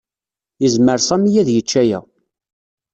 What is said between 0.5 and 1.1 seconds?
Yezmer